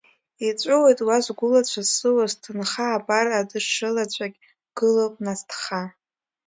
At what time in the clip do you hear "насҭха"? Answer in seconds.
5.25-5.81